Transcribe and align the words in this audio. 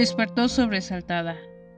Despertó 0.00 0.48
sobresaltada. 0.48 1.36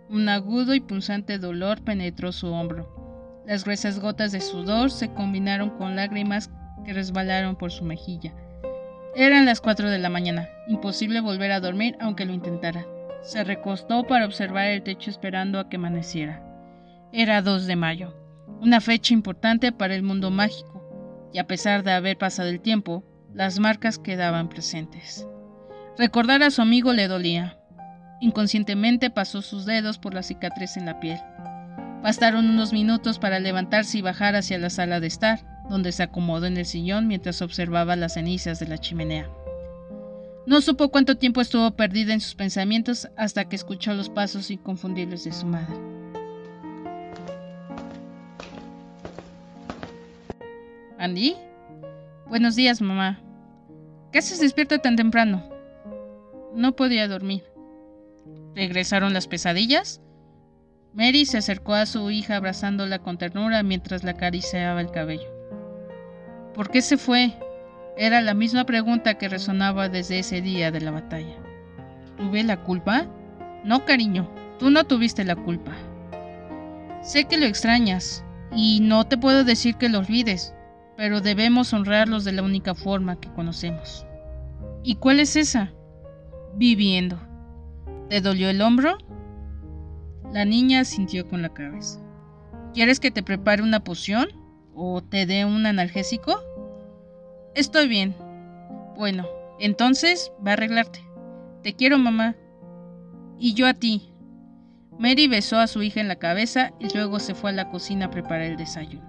Un 0.08 0.28
agudo 0.28 0.76
y 0.76 0.80
punzante 0.80 1.38
dolor 1.38 1.82
penetró 1.82 2.30
su 2.30 2.52
hombro. 2.52 3.42
Las 3.48 3.64
gruesas 3.64 3.98
gotas 3.98 4.30
de 4.30 4.40
sudor 4.40 4.92
se 4.92 5.12
combinaron 5.12 5.70
con 5.70 5.96
lágrimas 5.96 6.48
que 6.84 6.92
resbalaron 6.92 7.56
por 7.56 7.72
su 7.72 7.84
mejilla. 7.84 8.32
Eran 9.16 9.44
las 9.44 9.60
cuatro 9.60 9.90
de 9.90 9.98
la 9.98 10.08
mañana. 10.08 10.48
Imposible 10.68 11.20
volver 11.20 11.50
a 11.50 11.58
dormir 11.58 11.96
aunque 11.98 12.24
lo 12.24 12.32
intentara. 12.32 12.86
Se 13.22 13.42
recostó 13.42 14.06
para 14.06 14.24
observar 14.24 14.68
el 14.68 14.84
techo 14.84 15.10
esperando 15.10 15.58
a 15.58 15.68
que 15.68 15.74
amaneciera. 15.74 16.44
Era 17.12 17.42
2 17.42 17.66
de 17.66 17.74
mayo, 17.74 18.14
una 18.60 18.80
fecha 18.80 19.14
importante 19.14 19.72
para 19.72 19.96
el 19.96 20.04
mundo 20.04 20.30
mágico, 20.30 21.28
y 21.32 21.40
a 21.40 21.48
pesar 21.48 21.82
de 21.82 21.90
haber 21.90 22.18
pasado 22.18 22.50
el 22.50 22.60
tiempo, 22.60 23.02
las 23.34 23.58
marcas 23.58 23.98
quedaban 23.98 24.48
presentes. 24.48 25.26
Recordar 25.98 26.44
a 26.44 26.52
su 26.52 26.62
amigo 26.62 26.92
le 26.92 27.08
dolía. 27.08 27.58
Inconscientemente 28.22 29.10
pasó 29.10 29.42
sus 29.42 29.66
dedos 29.66 29.98
por 29.98 30.14
la 30.14 30.22
cicatriz 30.22 30.76
en 30.76 30.86
la 30.86 31.00
piel. 31.00 31.18
Bastaron 32.04 32.48
unos 32.48 32.72
minutos 32.72 33.18
para 33.18 33.40
levantarse 33.40 33.98
y 33.98 34.00
bajar 34.00 34.36
hacia 34.36 34.58
la 34.58 34.70
sala 34.70 35.00
de 35.00 35.08
estar, 35.08 35.40
donde 35.68 35.90
se 35.90 36.04
acomodó 36.04 36.46
en 36.46 36.56
el 36.56 36.64
sillón 36.64 37.08
mientras 37.08 37.42
observaba 37.42 37.96
las 37.96 38.14
cenizas 38.14 38.60
de 38.60 38.68
la 38.68 38.78
chimenea. 38.78 39.28
No 40.46 40.60
supo 40.60 40.90
cuánto 40.90 41.16
tiempo 41.16 41.40
estuvo 41.40 41.68
perdida 41.72 42.12
en 42.12 42.20
sus 42.20 42.36
pensamientos 42.36 43.08
hasta 43.16 43.48
que 43.48 43.56
escuchó 43.56 43.92
los 43.92 44.08
pasos 44.08 44.52
inconfundibles 44.52 45.24
de 45.24 45.32
su 45.32 45.46
madre. 45.46 45.74
¿Andy? 50.96 51.34
Buenos 52.28 52.54
días, 52.54 52.80
mamá. 52.80 53.18
¿Qué 54.12 54.20
haces 54.20 54.38
despierta 54.38 54.78
tan 54.78 54.94
temprano? 54.94 55.42
No 56.54 56.76
podía 56.76 57.08
dormir. 57.08 57.51
¿Regresaron 58.54 59.12
las 59.12 59.26
pesadillas? 59.26 60.00
Mary 60.94 61.24
se 61.24 61.38
acercó 61.38 61.74
a 61.74 61.86
su 61.86 62.10
hija 62.10 62.36
abrazándola 62.36 62.98
con 62.98 63.16
ternura 63.16 63.62
mientras 63.62 64.04
la 64.04 64.12
acariciaba 64.12 64.80
el 64.80 64.90
cabello. 64.90 65.28
¿Por 66.54 66.70
qué 66.70 66.82
se 66.82 66.98
fue? 66.98 67.32
Era 67.96 68.20
la 68.20 68.34
misma 68.34 68.64
pregunta 68.64 69.14
que 69.14 69.28
resonaba 69.28 69.88
desde 69.88 70.18
ese 70.18 70.42
día 70.42 70.70
de 70.70 70.80
la 70.80 70.90
batalla. 70.90 71.36
¿Tuve 72.18 72.42
la 72.42 72.62
culpa? 72.62 73.06
No, 73.64 73.84
cariño, 73.84 74.30
tú 74.58 74.70
no 74.70 74.84
tuviste 74.84 75.24
la 75.24 75.36
culpa. 75.36 75.72
Sé 77.02 77.24
que 77.24 77.38
lo 77.38 77.46
extrañas, 77.46 78.24
y 78.54 78.80
no 78.80 79.04
te 79.04 79.16
puedo 79.16 79.44
decir 79.44 79.76
que 79.76 79.88
lo 79.88 80.00
olvides, 80.00 80.54
pero 80.96 81.20
debemos 81.20 81.72
honrarlos 81.72 82.24
de 82.24 82.32
la 82.32 82.42
única 82.42 82.74
forma 82.74 83.18
que 83.18 83.32
conocemos. 83.32 84.06
¿Y 84.82 84.96
cuál 84.96 85.20
es 85.20 85.36
esa? 85.36 85.72
Viviendo. 86.54 87.18
¿Te 88.12 88.20
dolió 88.20 88.50
el 88.50 88.60
hombro? 88.60 88.98
La 90.34 90.44
niña 90.44 90.84
sintió 90.84 91.26
con 91.26 91.40
la 91.40 91.48
cabeza. 91.48 91.98
¿Quieres 92.74 93.00
que 93.00 93.10
te 93.10 93.22
prepare 93.22 93.62
una 93.62 93.84
poción? 93.84 94.28
¿O 94.74 95.02
te 95.02 95.24
dé 95.24 95.46
un 95.46 95.64
analgésico? 95.64 96.38
Estoy 97.54 97.88
bien. 97.88 98.14
Bueno, 98.98 99.26
entonces 99.58 100.30
va 100.46 100.50
a 100.50 100.52
arreglarte. 100.52 101.00
Te 101.62 101.72
quiero, 101.72 101.96
mamá. 101.96 102.36
Y 103.38 103.54
yo 103.54 103.66
a 103.66 103.72
ti. 103.72 104.12
Mary 104.98 105.26
besó 105.26 105.58
a 105.58 105.66
su 105.66 105.82
hija 105.82 106.02
en 106.02 106.08
la 106.08 106.16
cabeza 106.16 106.74
y 106.78 106.94
luego 106.94 107.18
se 107.18 107.34
fue 107.34 107.48
a 107.48 107.54
la 107.54 107.70
cocina 107.70 108.04
a 108.04 108.10
preparar 108.10 108.42
el 108.42 108.58
desayuno. 108.58 109.08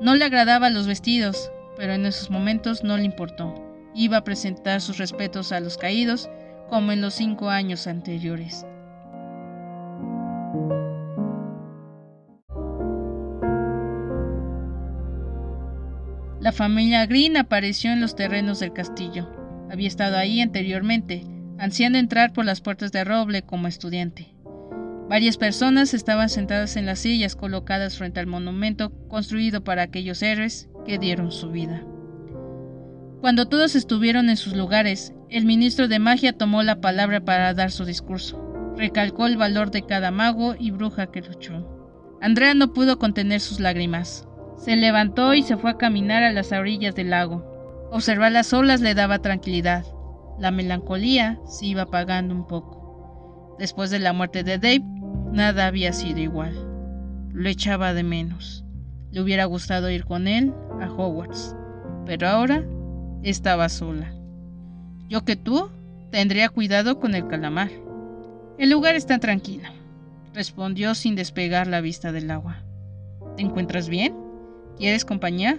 No 0.00 0.14
le 0.14 0.24
agradaban 0.24 0.74
los 0.74 0.86
vestidos, 0.86 1.50
pero 1.76 1.92
en 1.92 2.06
esos 2.06 2.30
momentos 2.30 2.84
no 2.84 2.98
le 2.98 3.02
importó. 3.02 3.52
Iba 3.96 4.18
a 4.18 4.24
presentar 4.24 4.80
sus 4.80 4.98
respetos 4.98 5.50
a 5.50 5.58
los 5.58 5.76
caídos 5.76 6.30
como 6.68 6.92
en 6.92 7.00
los 7.00 7.14
cinco 7.14 7.48
años 7.48 7.86
anteriores. 7.86 8.66
La 16.40 16.52
familia 16.52 17.04
Green 17.06 17.36
apareció 17.36 17.90
en 17.92 18.00
los 18.00 18.14
terrenos 18.14 18.60
del 18.60 18.72
castillo. 18.72 19.28
Había 19.70 19.88
estado 19.88 20.16
ahí 20.16 20.40
anteriormente, 20.40 21.24
ansiando 21.58 21.98
entrar 21.98 22.32
por 22.32 22.44
las 22.44 22.60
puertas 22.60 22.92
de 22.92 23.04
roble 23.04 23.42
como 23.42 23.66
estudiante. 23.66 24.34
Varias 25.08 25.36
personas 25.36 25.94
estaban 25.94 26.28
sentadas 26.28 26.76
en 26.76 26.86
las 26.86 27.00
sillas 27.00 27.34
colocadas 27.34 27.98
frente 27.98 28.20
al 28.20 28.26
monumento 28.26 28.92
construido 29.08 29.64
para 29.64 29.82
aquellos 29.82 30.22
héroes 30.22 30.68
que 30.86 30.98
dieron 30.98 31.32
su 31.32 31.50
vida. 31.50 31.82
Cuando 33.20 33.48
todos 33.48 33.74
estuvieron 33.74 34.30
en 34.30 34.36
sus 34.36 34.54
lugares, 34.54 35.12
el 35.30 35.44
ministro 35.44 35.88
de 35.88 35.98
magia 35.98 36.32
tomó 36.32 36.62
la 36.62 36.80
palabra 36.80 37.20
para 37.20 37.52
dar 37.52 37.70
su 37.70 37.84
discurso. 37.84 38.74
Recalcó 38.76 39.26
el 39.26 39.36
valor 39.36 39.70
de 39.70 39.82
cada 39.82 40.10
mago 40.10 40.54
y 40.58 40.70
bruja 40.70 41.10
que 41.10 41.20
luchó. 41.20 41.66
Andrea 42.20 42.54
no 42.54 42.72
pudo 42.72 42.98
contener 42.98 43.40
sus 43.40 43.60
lágrimas. 43.60 44.26
Se 44.56 44.76
levantó 44.76 45.34
y 45.34 45.42
se 45.42 45.56
fue 45.56 45.72
a 45.72 45.76
caminar 45.76 46.22
a 46.22 46.32
las 46.32 46.52
orillas 46.52 46.94
del 46.94 47.10
lago. 47.10 47.88
Observar 47.92 48.32
las 48.32 48.52
olas 48.52 48.80
le 48.80 48.94
daba 48.94 49.18
tranquilidad. 49.20 49.84
La 50.38 50.50
melancolía 50.50 51.38
se 51.46 51.66
iba 51.66 51.82
apagando 51.82 52.34
un 52.34 52.46
poco. 52.46 53.56
Después 53.58 53.90
de 53.90 53.98
la 53.98 54.12
muerte 54.12 54.44
de 54.44 54.58
Dave, 54.58 54.84
nada 55.32 55.66
había 55.66 55.92
sido 55.92 56.20
igual. 56.20 56.54
Lo 57.32 57.48
echaba 57.48 57.92
de 57.92 58.02
menos. 58.02 58.64
Le 59.10 59.20
hubiera 59.20 59.44
gustado 59.44 59.90
ir 59.90 60.04
con 60.04 60.28
él 60.28 60.54
a 60.80 60.90
Hogwarts, 60.90 61.56
pero 62.06 62.28
ahora 62.28 62.64
estaba 63.22 63.68
sola. 63.68 64.17
Yo 65.08 65.24
que 65.24 65.36
tú 65.36 65.70
tendría 66.10 66.50
cuidado 66.50 67.00
con 67.00 67.14
el 67.14 67.26
calamar. 67.26 67.70
El 68.58 68.70
lugar 68.70 68.94
está 68.94 69.18
tranquilo, 69.18 69.68
respondió 70.34 70.94
sin 70.94 71.14
despegar 71.14 71.66
la 71.66 71.80
vista 71.80 72.12
del 72.12 72.30
agua. 72.30 72.62
¿Te 73.36 73.42
encuentras 73.42 73.88
bien? 73.88 74.14
¿Quieres 74.76 75.06
compañía? 75.06 75.58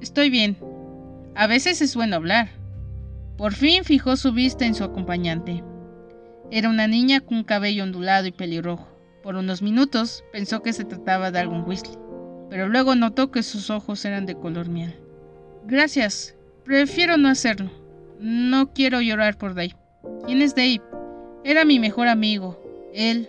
Estoy 0.00 0.30
bien. 0.30 0.56
A 1.34 1.46
veces 1.46 1.82
es 1.82 1.94
bueno 1.94 2.16
hablar. 2.16 2.48
Por 3.36 3.52
fin 3.52 3.84
fijó 3.84 4.16
su 4.16 4.32
vista 4.32 4.64
en 4.64 4.74
su 4.74 4.84
acompañante. 4.84 5.62
Era 6.50 6.70
una 6.70 6.86
niña 6.86 7.20
con 7.20 7.38
un 7.38 7.44
cabello 7.44 7.84
ondulado 7.84 8.26
y 8.26 8.32
pelirrojo. 8.32 8.88
Por 9.22 9.36
unos 9.36 9.60
minutos 9.60 10.24
pensó 10.32 10.62
que 10.62 10.72
se 10.72 10.84
trataba 10.84 11.30
de 11.30 11.40
algún 11.40 11.64
Weasley, 11.66 11.98
pero 12.48 12.68
luego 12.68 12.94
notó 12.94 13.30
que 13.30 13.42
sus 13.42 13.68
ojos 13.68 14.04
eran 14.06 14.24
de 14.24 14.34
color 14.34 14.68
miel. 14.68 14.96
Gracias. 15.66 16.36
Prefiero 16.64 17.18
no 17.18 17.28
hacerlo. 17.28 17.81
No 18.22 18.72
quiero 18.72 19.00
llorar 19.00 19.36
por 19.36 19.52
Dave. 19.54 19.74
¿Quién 20.24 20.42
es 20.42 20.54
Dave? 20.54 20.80
Era 21.42 21.64
mi 21.64 21.80
mejor 21.80 22.06
amigo. 22.06 22.62
Él 22.94 23.28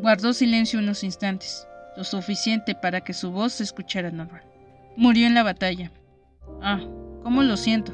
guardó 0.00 0.32
silencio 0.32 0.78
unos 0.78 1.04
instantes 1.04 1.66
lo 1.94 2.04
suficiente 2.04 2.74
para 2.74 3.02
que 3.02 3.12
su 3.12 3.30
voz 3.30 3.52
se 3.52 3.64
escuchara 3.64 4.10
normal. 4.10 4.42
Murió 4.96 5.26
en 5.26 5.34
la 5.34 5.42
batalla. 5.42 5.92
Ah, 6.62 6.80
¿cómo 7.22 7.42
lo 7.42 7.58
siento? 7.58 7.92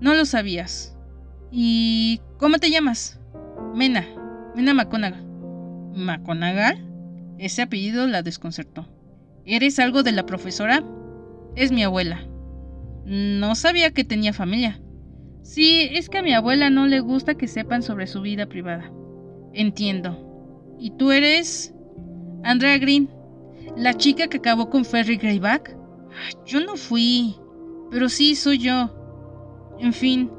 No 0.00 0.14
lo 0.14 0.24
sabías. 0.24 0.96
¿Y 1.50 2.20
cómo 2.38 2.58
te 2.58 2.70
llamas? 2.70 3.18
Mena, 3.74 4.06
Mena 4.54 4.72
McConaughey. 4.72 5.20
¿McConaughey? 5.96 6.80
Ese 7.38 7.62
apellido 7.62 8.06
la 8.06 8.22
desconcertó. 8.22 8.86
¿Eres 9.44 9.80
algo 9.80 10.04
de 10.04 10.12
la 10.12 10.26
profesora? 10.26 10.84
Es 11.56 11.72
mi 11.72 11.82
abuela. 11.82 12.24
No 13.04 13.56
sabía 13.56 13.90
que 13.90 14.04
tenía 14.04 14.32
familia. 14.32 14.80
Sí, 15.46 15.88
es 15.92 16.08
que 16.08 16.18
a 16.18 16.22
mi 16.22 16.34
abuela 16.34 16.70
no 16.70 16.88
le 16.88 16.98
gusta 16.98 17.36
que 17.36 17.46
sepan 17.46 17.80
sobre 17.80 18.08
su 18.08 18.20
vida 18.20 18.46
privada. 18.46 18.90
Entiendo. 19.52 20.74
¿Y 20.76 20.90
tú 20.96 21.12
eres? 21.12 21.72
Andrea 22.42 22.76
Green. 22.78 23.08
¿La 23.76 23.94
chica 23.94 24.26
que 24.26 24.38
acabó 24.38 24.68
con 24.68 24.84
Ferry 24.84 25.16
Greyback? 25.16 25.76
Yo 26.46 26.58
no 26.58 26.74
fui. 26.74 27.36
Pero 27.92 28.08
sí, 28.08 28.34
soy 28.34 28.58
yo. 28.58 28.92
En 29.78 29.92
fin, 29.92 30.32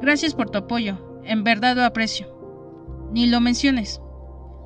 gracias 0.00 0.34
por 0.34 0.48
tu 0.48 0.56
apoyo. 0.56 1.20
En 1.24 1.44
verdad 1.44 1.76
lo 1.76 1.84
aprecio. 1.84 2.26
Ni 3.12 3.26
lo 3.26 3.40
menciones. 3.40 4.00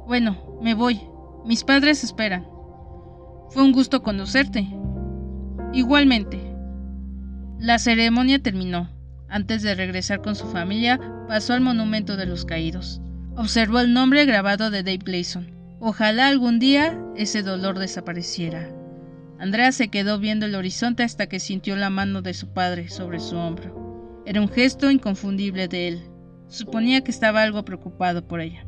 Bueno, 0.07 0.59
me 0.63 0.75
voy. 0.75 1.01
Mis 1.45 1.65
padres 1.65 2.05
esperan. 2.05 2.47
Fue 3.51 3.65
un 3.65 3.73
gusto 3.73 4.01
conocerte. 4.05 4.65
Igualmente. 5.73 6.55
La 7.59 7.81
ceremonia 7.81 8.41
terminó. 8.41 9.02
Antes 9.33 9.63
de 9.63 9.75
regresar 9.75 10.21
con 10.21 10.37
su 10.37 10.47
familia, 10.47 11.01
pasó 11.27 11.55
al 11.55 11.63
monumento 11.63 12.19
de 12.19 12.27
los 12.27 12.45
caídos. 12.45 13.01
Observó 13.35 13.81
el 13.81 13.95
nombre 13.95 14.27
grabado 14.27 14.71
de 14.71 14.83
Dave 14.83 14.99
Gleason. 14.99 15.51
Ojalá 15.81 16.29
algún 16.29 16.59
día 16.59 17.03
ese 17.17 17.43
dolor 17.43 17.79
desapareciera. 17.79 18.69
Andrea 19.39 19.73
se 19.73 19.89
quedó 19.89 20.19
viendo 20.19 20.45
el 20.45 20.55
horizonte 20.55 21.03
hasta 21.03 21.29
que 21.29 21.41
sintió 21.41 21.77
la 21.77 21.89
mano 21.89 22.21
de 22.21 22.35
su 22.35 22.49
padre 22.49 22.91
sobre 22.91 23.21
su 23.21 23.39
hombro. 23.39 24.23
Era 24.27 24.43
un 24.43 24.51
gesto 24.51 24.91
inconfundible 24.91 25.67
de 25.67 25.89
él. 25.89 26.03
Suponía 26.49 27.03
que 27.03 27.11
estaba 27.11 27.41
algo 27.41 27.65
preocupado 27.65 28.29
por 28.29 28.43
ella. 28.43 28.67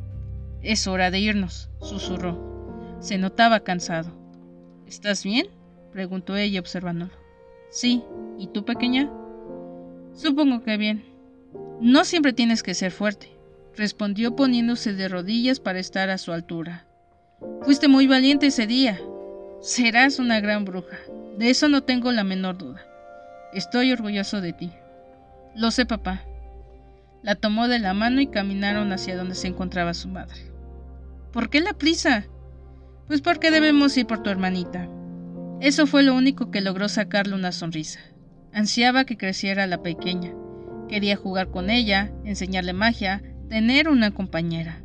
Es 0.63 0.87
hora 0.87 1.11
de 1.11 1.21
irnos, 1.21 1.69
susurró. 1.83 2.97
Se 3.01 3.19
notaba 3.19 3.61
cansado. 3.61 4.17
¿Estás 4.87 5.25
bien? 5.25 5.47
preguntó 5.93 6.37
ella 6.37 6.61
observándolo. 6.61 7.13
Sí, 7.71 8.03
¿y 8.39 8.47
tú 8.47 8.65
pequeña? 8.65 9.11
Supongo 10.15 10.63
que 10.63 10.77
bien. 10.77 11.05
No 11.81 12.05
siempre 12.05 12.33
tienes 12.33 12.63
que 12.63 12.75
ser 12.75 12.93
fuerte. 12.93 13.31
respondió 13.77 14.37
poniéndose 14.37 14.93
de 14.93 15.09
rodillas 15.09 15.59
para 15.59 15.81
estar 15.81 16.09
a 16.09 16.19
su 16.19 16.33
altura. 16.33 16.87
Fuiste 17.63 17.89
muy 17.89 18.07
valiente 18.07 18.47
ese 18.47 18.69
día. 18.69 19.01
Serás 19.61 20.21
una 20.21 20.39
gran 20.41 20.65
bruja. 20.65 20.97
De 21.39 21.51
eso 21.51 21.69
no 21.69 21.83
tengo 21.83 22.13
la 22.13 22.23
menor 22.23 22.57
duda. 22.57 22.87
Estoy 23.53 23.91
orgulloso 23.91 24.41
de 24.41 24.53
ti. 24.53 24.71
Lo 25.57 25.73
sé, 25.73 25.87
papá. 25.87 26.23
La 27.23 27.35
tomó 27.35 27.67
de 27.67 27.81
la 27.81 27.95
mano 27.95 28.21
y 28.21 28.29
caminaron 28.29 28.93
hacia 28.93 29.17
donde 29.17 29.35
se 29.35 29.49
encontraba 29.49 29.95
su 29.95 30.09
madre. 30.09 30.53
¿Por 31.33 31.51
qué 31.51 31.61
la 31.61 31.73
prisa? 31.73 32.27
Pues 33.09 33.21
porque 33.21 33.51
debemos 33.51 33.97
ir 33.97 34.07
por 34.07 34.23
tu 34.23 34.31
hermanita. 34.31 34.89
Eso 35.61 35.87
fue 35.89 36.05
lo 36.05 36.15
único 36.15 36.53
que 36.53 36.61
logró 36.61 36.89
sacarle 36.89 37.35
una 37.35 37.51
sonrisa. 37.51 38.01
Ansiaba 38.55 39.05
que 39.05 39.17
creciera 39.17 39.67
la 39.67 39.83
pequeña. 39.83 40.33
Quería 40.89 41.17
jugar 41.17 41.51
con 41.51 41.71
ella, 41.71 42.13
enseñarle 42.25 42.73
magia, 42.73 43.21
tener 43.49 43.89
una 43.89 44.13
compañera. 44.13 44.81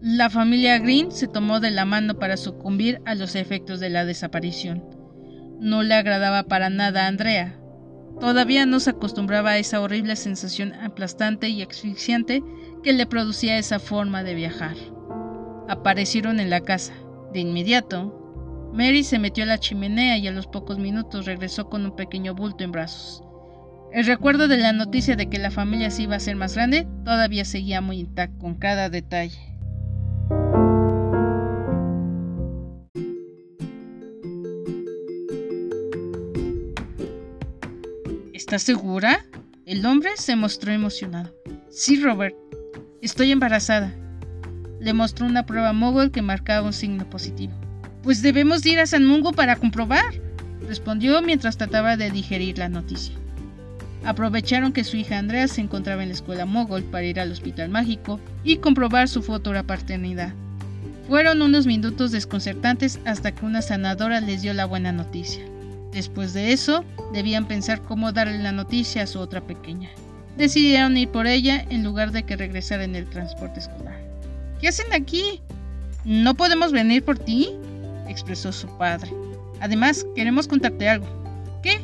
La 0.00 0.30
familia 0.30 0.78
Green 0.78 1.10
se 1.10 1.26
tomó 1.26 1.58
de 1.58 1.72
la 1.72 1.84
mano 1.84 2.20
para 2.20 2.36
sucumbir 2.36 3.02
a 3.06 3.16
los 3.16 3.34
efectos 3.34 3.80
de 3.80 3.90
la 3.90 4.04
desaparición. 4.04 4.84
No 5.58 5.82
le 5.82 5.94
agradaba 5.94 6.44
para 6.44 6.70
nada 6.70 7.04
a 7.04 7.08
Andrea. 7.08 7.58
Todavía 8.20 8.64
no 8.64 8.78
se 8.78 8.90
acostumbraba 8.90 9.50
a 9.50 9.58
esa 9.58 9.80
horrible 9.80 10.14
sensación 10.14 10.72
aplastante 10.74 11.48
y 11.48 11.62
asfixiante 11.62 12.44
que 12.84 12.92
le 12.92 13.06
producía 13.06 13.58
esa 13.58 13.80
forma 13.80 14.22
de 14.22 14.36
viajar. 14.36 14.76
Aparecieron 15.68 16.38
en 16.38 16.48
la 16.48 16.60
casa. 16.60 16.92
De 17.32 17.40
inmediato, 17.40 18.19
Mary 18.72 19.02
se 19.02 19.18
metió 19.18 19.44
a 19.44 19.46
la 19.48 19.58
chimenea 19.58 20.16
y 20.18 20.28
a 20.28 20.32
los 20.32 20.46
pocos 20.46 20.78
minutos 20.78 21.26
regresó 21.26 21.68
con 21.68 21.84
un 21.84 21.96
pequeño 21.96 22.34
bulto 22.34 22.62
en 22.62 22.72
brazos. 22.72 23.24
El 23.92 24.06
recuerdo 24.06 24.46
de 24.46 24.58
la 24.58 24.72
noticia 24.72 25.16
de 25.16 25.28
que 25.28 25.38
la 25.38 25.50
familia 25.50 25.90
se 25.90 26.02
iba 26.02 26.14
a 26.14 26.18
hacer 26.18 26.36
más 26.36 26.54
grande 26.54 26.86
todavía 27.04 27.44
seguía 27.44 27.80
muy 27.80 27.98
intacto 27.98 28.38
con 28.38 28.54
cada 28.54 28.88
detalle. 28.88 29.38
¿Estás 38.32 38.62
segura? 38.62 39.26
El 39.66 39.84
hombre 39.84 40.10
se 40.16 40.36
mostró 40.36 40.72
emocionado. 40.72 41.34
Sí, 41.68 42.00
Robert. 42.00 42.36
Estoy 43.02 43.32
embarazada. 43.32 43.92
Le 44.80 44.92
mostró 44.92 45.26
una 45.26 45.46
prueba 45.46 45.72
mogul 45.72 46.10
que 46.10 46.22
marcaba 46.22 46.66
un 46.66 46.72
signo 46.72 47.08
positivo. 47.10 47.52
Pues 48.02 48.22
debemos 48.22 48.64
ir 48.64 48.80
a 48.80 48.86
San 48.86 49.04
Mungo 49.04 49.32
para 49.32 49.56
comprobar, 49.56 50.14
respondió 50.66 51.20
mientras 51.20 51.56
trataba 51.56 51.96
de 51.96 52.10
digerir 52.10 52.58
la 52.58 52.68
noticia. 52.68 53.14
Aprovecharon 54.04 54.72
que 54.72 54.84
su 54.84 54.96
hija 54.96 55.18
Andrea 55.18 55.46
se 55.46 55.60
encontraba 55.60 56.02
en 56.02 56.08
la 56.08 56.14
escuela 56.14 56.46
mogol 56.46 56.82
para 56.84 57.04
ir 57.04 57.20
al 57.20 57.30
hospital 57.30 57.68
mágico 57.68 58.18
y 58.44 58.56
comprobar 58.56 59.08
su 59.08 59.22
futura 59.22 59.62
paternidad. 59.62 60.32
Fueron 61.08 61.42
unos 61.42 61.66
minutos 61.66 62.10
desconcertantes 62.10 63.00
hasta 63.04 63.32
que 63.34 63.44
una 63.44 63.60
sanadora 63.60 64.20
les 64.20 64.40
dio 64.40 64.54
la 64.54 64.64
buena 64.64 64.92
noticia. 64.92 65.44
Después 65.92 66.32
de 66.32 66.52
eso, 66.52 66.84
debían 67.12 67.46
pensar 67.46 67.82
cómo 67.82 68.12
darle 68.12 68.38
la 68.38 68.52
noticia 68.52 69.02
a 69.02 69.06
su 69.06 69.18
otra 69.18 69.42
pequeña. 69.42 69.90
Decidieron 70.38 70.96
ir 70.96 71.08
por 71.08 71.26
ella 71.26 71.66
en 71.68 71.84
lugar 71.84 72.12
de 72.12 72.22
que 72.22 72.36
regresara 72.36 72.84
en 72.84 72.94
el 72.94 73.06
transporte 73.06 73.60
escolar. 73.60 74.00
¿Qué 74.60 74.68
hacen 74.68 74.92
aquí? 74.94 75.40
¿No 76.04 76.34
podemos 76.34 76.72
venir 76.72 77.04
por 77.04 77.18
ti? 77.18 77.50
Expresó 78.10 78.52
su 78.52 78.66
padre. 78.78 79.10
Además, 79.60 80.06
queremos 80.14 80.48
contarte 80.48 80.88
algo. 80.88 81.06
¿Qué? 81.62 81.80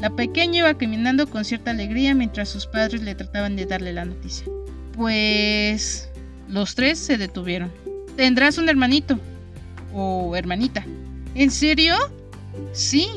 La 0.00 0.10
pequeña 0.10 0.58
iba 0.58 0.78
caminando 0.78 1.28
con 1.28 1.44
cierta 1.44 1.70
alegría 1.70 2.14
mientras 2.14 2.48
sus 2.48 2.66
padres 2.66 3.02
le 3.02 3.14
trataban 3.14 3.56
de 3.56 3.66
darle 3.66 3.92
la 3.92 4.04
noticia. 4.04 4.46
Pues... 4.94 6.08
Los 6.48 6.74
tres 6.74 6.98
se 6.98 7.18
detuvieron. 7.18 7.70
Tendrás 8.16 8.56
un 8.56 8.68
hermanito. 8.68 9.20
O 9.92 10.34
hermanita. 10.34 10.84
¿En 11.34 11.50
serio? 11.50 11.94
Sí, 12.72 13.08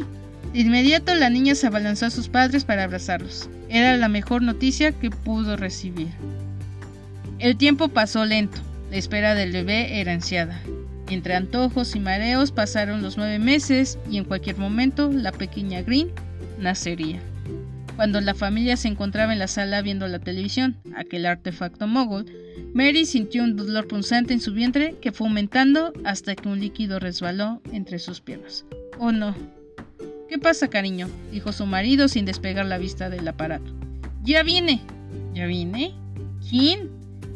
de 0.54 0.60
inmediato 0.60 1.16
la 1.16 1.30
niña 1.30 1.56
se 1.56 1.68
abalanzó 1.68 2.08
a 2.08 2.10
sus 2.10 2.28
padres 2.28 2.66
para 2.66 2.84
abrazarlos. 2.84 3.50
Era 3.70 3.96
la 3.96 4.10
mejor 4.10 4.42
noticia 4.42 4.92
que 4.92 5.10
pudo 5.10 5.56
recibir. 5.56 6.10
El 7.40 7.56
tiempo 7.56 7.88
pasó 7.88 8.26
lento. 8.26 8.60
La 8.90 8.98
espera 8.98 9.34
del 9.34 9.54
bebé 9.54 10.02
era 10.02 10.12
ansiada. 10.12 10.62
Entre 11.12 11.36
antojos 11.36 11.96
y 11.98 12.00
mareos 12.00 12.54
pasaron 12.54 13.02
los 13.02 13.18
nueve 13.18 13.38
meses 13.38 14.00
y 14.10 14.18
en 14.18 14.24
cualquier 14.24 14.58
momento 14.58 15.12
la 15.12 15.34
pequeña 15.34 15.82
Green 15.82 16.10
nacería. 16.58 17.22
Cuando 17.98 18.22
la 18.22 18.34
familia 18.34 18.78
se 18.78 18.88
encontraba 18.88 19.34
en 19.34 19.40
la 19.40 19.48
sala 19.48 19.82
viendo 19.82 20.08
la 20.08 20.20
televisión, 20.20 20.78
aquel 20.96 21.26
artefacto 21.26 21.86
mogul, 21.86 22.26
Mary 22.74 23.06
sintió 23.06 23.44
un 23.44 23.58
dolor 23.58 23.90
punzante 23.90 24.34
en 24.34 24.40
su 24.40 24.54
vientre 24.54 24.96
que 25.02 25.12
fue 25.12 25.28
aumentando 25.28 25.92
hasta 26.06 26.34
que 26.36 26.48
un 26.48 26.62
líquido 26.62 26.98
resbaló 26.98 27.62
entre 27.74 28.00
sus 28.00 28.22
piernas. 28.22 28.64
Oh 28.98 29.12
no, 29.12 29.36
¿Qué 30.30 30.40
pasa, 30.40 30.70
cariño? 30.70 31.10
dijo 31.30 31.52
su 31.52 31.66
marido 31.66 32.08
sin 32.08 32.24
despegar 32.24 32.66
la 32.66 32.78
vista 32.78 33.10
del 33.10 33.28
aparato. 33.28 33.74
Ya 34.24 34.44
viene. 34.44 34.80
¿Ya 35.34 35.46
viene? 35.46 35.94
¿Quién? 36.50 36.90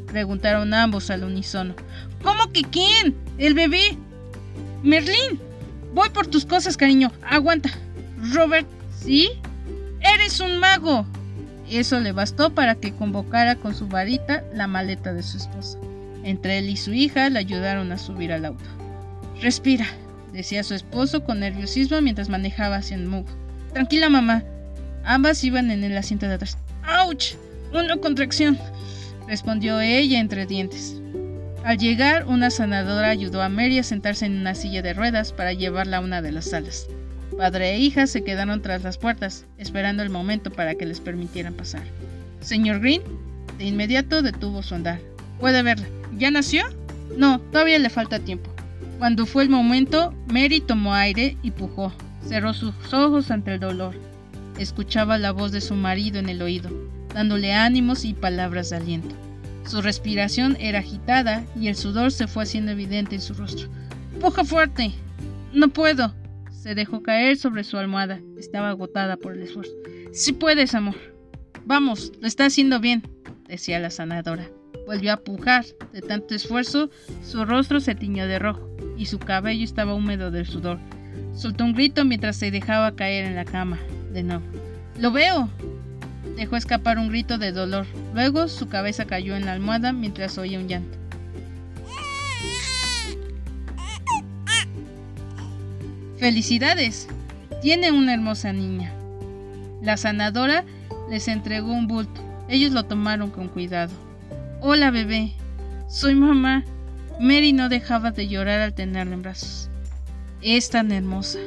Preguntaron 0.06 0.74
ambos 0.74 1.10
al 1.10 1.24
unísono. 1.24 1.76
¿Cómo 2.24 2.52
que 2.52 2.64
quién? 2.64 3.16
¿El 3.38 3.54
bebé? 3.54 3.98
Merlín. 4.84 5.40
Voy 5.94 6.10
por 6.10 6.28
tus 6.28 6.46
cosas, 6.46 6.78
cariño. 6.78 7.12
Aguanta. 7.24 7.70
Robert, 8.34 8.68
¿sí? 9.00 9.30
Eres 10.02 10.40
un 10.40 10.58
mago. 10.58 11.06
Eso 11.70 12.00
le 12.00 12.12
bastó 12.12 12.54
para 12.54 12.76
que 12.76 12.94
convocara 12.94 13.56
con 13.56 13.76
su 13.76 13.88
varita 13.88 14.44
la 14.54 14.68
maleta 14.68 15.14
de 15.14 15.24
su 15.24 15.38
esposa. 15.38 15.80
Entre 16.24 16.60
él 16.60 16.70
y 16.70 16.78
su 16.78 16.94
hija 16.94 17.30
le 17.30 17.40
ayudaron 17.40 17.92
a 17.92 17.98
subir 17.98 18.32
al 18.32 18.46
auto. 18.46 18.64
Respira, 19.42 19.88
decía 20.32 20.64
su 20.64 20.74
esposo 20.74 21.24
con 21.24 21.40
nerviosismo 21.40 22.02
mientras 22.02 22.30
manejaba 22.30 22.78
hacia 22.78 22.96
el 22.96 23.08
Mug. 23.08 23.26
Tranquila, 23.74 24.10
mamá. 24.10 24.44
Ambas 25.04 25.44
iban 25.44 25.72
en 25.72 25.84
el 25.84 25.98
asiento 25.98 26.28
de 26.28 26.36
atrás. 26.36 26.58
¡Auch! 26.84 27.36
Una 27.74 27.98
contracción, 27.98 28.58
respondió 29.28 29.80
ella 29.80 30.20
entre 30.20 30.46
dientes. 30.46 31.02
Al 31.64 31.78
llegar, 31.78 32.28
una 32.28 32.52
sanadora 32.52 33.10
ayudó 33.10 33.42
a 33.42 33.50
Mary 33.50 33.80
a 33.80 33.84
sentarse 33.84 34.26
en 34.26 34.38
una 34.38 34.54
silla 34.54 34.82
de 34.82 34.94
ruedas 34.94 35.34
para 35.34 35.54
llevarla 35.54 35.98
a 35.98 36.02
una 36.02 36.22
de 36.22 36.32
las 36.32 36.46
salas. 36.46 36.88
Padre 37.38 37.72
e 37.72 37.80
hija 37.80 38.08
se 38.08 38.24
quedaron 38.24 38.62
tras 38.62 38.84
las 38.84 38.98
puertas, 38.98 39.46
esperando 39.58 40.04
el 40.04 40.10
momento 40.10 40.52
para 40.52 40.76
que 40.76 40.86
les 40.86 41.00
permitieran 41.00 41.54
pasar. 41.54 41.82
Señor 42.40 42.80
Green, 42.80 43.02
de 43.58 43.66
inmediato 43.66 44.22
detuvo 44.22 44.62
su 44.62 44.76
andar. 44.76 45.00
Puede 45.40 45.64
verla. 45.64 45.88
¿Ya 46.18 46.32
nació? 46.32 46.66
No, 47.18 47.40
todavía 47.40 47.80
le 47.80 47.90
falta 47.90 48.20
tiempo. 48.20 48.52
Cuando 49.00 49.26
fue 49.26 49.44
el 49.44 49.50
momento, 49.50 50.14
Mary 50.28 50.62
tomó 50.62 50.94
aire 50.94 51.36
y 51.42 51.52
pujó. 51.52 51.92
Cerró 52.26 52.54
sus 52.54 52.74
ojos 52.94 53.32
ante 53.32 53.56
el 53.56 53.60
dolor. 53.60 53.96
Escuchaba 54.58 55.18
la 55.18 55.32
voz 55.32 55.52
de 55.52 55.62
su 55.62 55.76
marido 55.76 56.20
en 56.20 56.30
el 56.30 56.42
oído, 56.42 56.70
dándole 57.16 57.54
ánimos 57.54 58.04
y 58.04 58.14
palabras 58.14 58.70
de 58.70 58.76
aliento. 58.76 59.16
Su 59.66 59.82
respiración 59.82 60.58
era 60.60 60.80
agitada 60.80 61.46
y 61.60 61.70
el 61.70 61.76
sudor 61.76 62.12
se 62.12 62.28
fue 62.28 62.44
haciendo 62.44 62.74
evidente 62.74 63.16
en 63.16 63.22
su 63.22 63.34
rostro. 63.34 63.70
¡Puja 64.20 64.44
fuerte! 64.44 64.92
No 65.54 65.70
puedo. 65.70 66.14
Se 66.52 66.76
dejó 66.76 67.02
caer 67.02 67.38
sobre 67.38 67.64
su 67.64 67.78
almohada. 67.78 68.20
Estaba 68.38 68.70
agotada 68.70 69.16
por 69.16 69.34
el 69.34 69.44
esfuerzo. 69.44 69.72
Sí 70.12 70.34
puedes, 70.34 70.76
amor. 70.76 70.96
Vamos, 71.66 72.12
lo 72.20 72.28
está 72.28 72.46
haciendo 72.46 72.82
bien, 72.82 73.02
decía 73.48 73.80
la 73.80 73.92
sanadora. 73.92 74.50
Volvió 74.86 75.14
a 75.14 75.24
pujar. 75.24 75.66
De 75.94 76.02
tanto 76.02 76.36
esfuerzo, 76.36 76.90
su 77.24 77.46
rostro 77.46 77.80
se 77.80 77.96
tiñó 77.96 78.28
de 78.28 78.40
rojo 78.40 78.70
y 78.98 79.06
su 79.06 79.20
cabello 79.20 79.64
estaba 79.64 79.94
húmedo 79.94 80.32
del 80.32 80.46
sudor. 80.46 80.80
Soltó 81.34 81.64
un 81.64 81.74
grito 81.74 82.04
mientras 82.04 82.36
se 82.36 82.52
dejaba 82.52 82.96
caer 82.98 83.24
en 83.24 83.36
la 83.36 83.46
cama. 83.46 83.80
De 84.12 84.22
nuevo. 84.22 84.44
¡Lo 85.00 85.12
veo! 85.12 85.50
Dejó 86.36 86.58
escapar 86.58 87.00
un 87.00 87.10
grito 87.10 87.38
de 87.38 87.52
dolor. 87.52 87.86
Luego 88.14 88.48
su 88.48 88.68
cabeza 88.68 89.06
cayó 89.06 89.36
en 89.36 89.46
la 89.46 89.54
almohada 89.54 89.94
mientras 89.94 90.38
oía 90.38 90.60
un 90.60 90.68
llanto. 90.68 90.98
¡Felicidades! 96.18 97.08
Tiene 97.62 97.92
una 97.92 98.14
hermosa 98.14 98.54
niña. 98.54 98.92
La 99.82 99.98
sanadora 99.98 100.66
les 101.10 101.28
entregó 101.28 101.72
un 101.72 101.88
bulto. 101.88 102.22
Ellos 102.48 102.72
lo 102.72 102.84
tomaron 102.84 103.32
con 103.32 103.48
cuidado. 103.48 103.94
Hola, 104.62 104.92
bebé. 104.92 105.34
Soy 105.88 106.16
mamá. 106.16 106.64
Mary 107.20 107.54
no 107.54 107.70
dejaba 107.70 108.12
de 108.12 108.28
llorar 108.28 108.62
al 108.62 108.74
tenerla 108.74 109.14
en 109.14 109.22
brazos. 109.22 109.70
Es 110.42 110.70
tan 110.70 110.92
hermosa. 110.92 111.40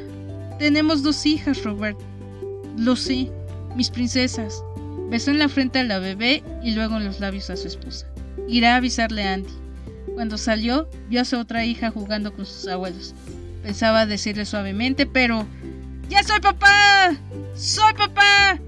Tenemos 0.58 1.02
dos 1.02 1.24
hijas, 1.26 1.62
Robert. 1.62 1.98
Lo 2.76 2.96
sé, 2.96 3.30
mis 3.74 3.90
princesas. 3.90 4.62
Besó 5.08 5.30
en 5.30 5.38
la 5.38 5.48
frente 5.48 5.78
a 5.78 5.84
la 5.84 5.98
bebé 5.98 6.42
y 6.62 6.72
luego 6.72 6.96
en 6.96 7.04
los 7.04 7.18
labios 7.20 7.48
a 7.50 7.56
su 7.56 7.66
esposa. 7.66 8.06
Irá 8.46 8.74
a 8.74 8.76
avisarle 8.76 9.24
a 9.24 9.34
Andy. 9.34 9.48
Cuando 10.14 10.36
salió, 10.36 10.88
vio 11.08 11.22
a 11.22 11.24
su 11.24 11.38
otra 11.38 11.64
hija 11.64 11.90
jugando 11.90 12.34
con 12.34 12.44
sus 12.44 12.66
abuelos. 12.68 13.14
Pensaba 13.62 14.04
decirle 14.04 14.44
suavemente, 14.44 15.06
pero... 15.06 15.46
¡Ya 16.08 16.22
soy 16.22 16.40
papá! 16.40 17.14
¡Soy 17.54 17.94
papá! 17.94 18.58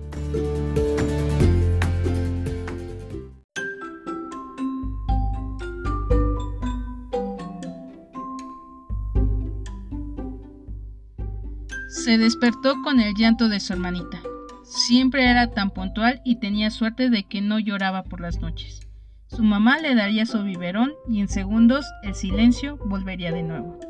Se 11.88 12.16
despertó 12.16 12.80
con 12.82 12.98
el 13.00 13.14
llanto 13.14 13.48
de 13.48 13.60
su 13.60 13.72
hermanita. 13.72 14.22
Siempre 14.70 15.28
era 15.28 15.50
tan 15.50 15.72
puntual 15.72 16.22
y 16.24 16.36
tenía 16.36 16.70
suerte 16.70 17.10
de 17.10 17.24
que 17.24 17.40
no 17.40 17.58
lloraba 17.58 18.04
por 18.04 18.20
las 18.20 18.40
noches. 18.40 18.86
Su 19.26 19.42
mamá 19.42 19.80
le 19.80 19.96
daría 19.96 20.26
su 20.26 20.44
biberón 20.44 20.92
y 21.08 21.20
en 21.20 21.26
segundos 21.26 21.84
el 22.04 22.14
silencio 22.14 22.76
volvería 22.76 23.32
de 23.32 23.42
nuevo. 23.42 23.80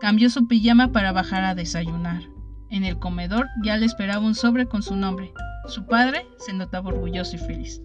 Cambió 0.00 0.30
su 0.30 0.46
pijama 0.46 0.92
para 0.92 1.10
bajar 1.10 1.42
a 1.42 1.56
desayunar. 1.56 2.22
En 2.70 2.84
el 2.84 3.00
comedor 3.00 3.48
ya 3.64 3.76
le 3.76 3.84
esperaba 3.84 4.24
un 4.24 4.36
sobre 4.36 4.66
con 4.66 4.84
su 4.84 4.94
nombre. 4.94 5.32
Su 5.66 5.86
padre 5.86 6.24
se 6.38 6.52
notaba 6.52 6.90
orgulloso 6.90 7.34
y 7.34 7.40
feliz. 7.40 7.82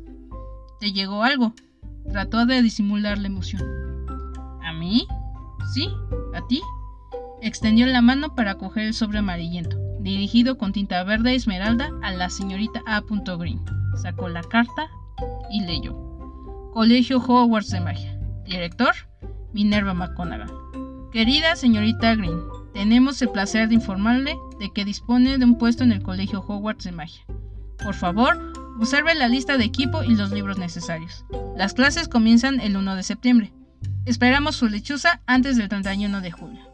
¿Te 0.79 0.94
llegó 0.94 1.24
algo? 1.24 1.53
Trató 2.12 2.46
de 2.46 2.62
disimular 2.62 3.17
la 3.17 3.29
emoción. 3.29 3.63
¿A 4.63 4.74
mí? 4.74 5.08
Sí, 5.74 5.89
a 6.36 6.46
ti. 6.46 6.62
Extendió 7.41 7.88
la 7.88 8.03
mano 8.03 8.36
para 8.36 8.60
coger 8.60 8.86
el 8.86 8.94
sobre 8.94 9.17
amarillento, 9.17 9.79
dirigido 10.08 10.58
con 10.58 10.72
tinta 10.72 11.04
verde 11.04 11.36
esmeralda 11.36 11.92
a 12.02 12.12
la 12.12 12.30
señorita 12.30 12.82
A. 12.88 13.02
Green. 13.02 13.60
Sacó 14.02 14.30
la 14.30 14.42
carta 14.42 14.88
y 15.52 15.62
leyó. 15.62 15.96
Colegio 16.74 17.18
Hogwarts 17.18 17.70
de 17.72 17.82
Magia. 17.82 18.18
Director, 18.46 18.94
Minerva 19.54 19.94
McConaughey. 19.94 20.48
Querida 21.12 21.56
señorita 21.56 22.16
Green, 22.16 22.40
tenemos 22.74 23.22
el 23.22 23.30
placer 23.30 23.68
de 23.68 23.76
informarle 23.76 24.38
de 24.60 24.72
que 24.72 24.86
dispone 24.86 25.38
de 25.38 25.46
un 25.46 25.58
puesto 25.58 25.84
en 25.84 25.92
el 25.92 26.04
Colegio 26.04 26.40
Hogwarts 26.40 26.86
de 26.86 26.92
Magia. 26.92 27.26
Por 27.84 27.94
favor, 27.94 28.54
observe 28.80 29.14
la 29.16 29.28
lista 29.28 29.58
de 29.58 29.66
equipo 29.66 30.04
y 30.04 30.16
los 30.16 30.32
libros 30.32 30.58
necesarios. 30.58 31.26
Las 31.58 31.74
clases 31.74 32.08
comienzan 32.08 32.60
el 32.60 32.78
1 32.78 32.96
de 32.96 33.04
septiembre. 33.04 33.54
Esperamos 34.06 34.56
su 34.56 34.70
lechuza 34.70 35.22
antes 35.26 35.58
del 35.58 35.70
31 35.70 36.22
de 36.22 36.32
julio. 36.32 36.66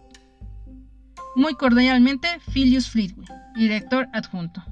Muy 1.35 1.55
cordialmente, 1.55 2.27
Philius 2.51 2.89
Fleetwood, 2.89 3.25
director 3.55 4.07
adjunto. 4.13 4.63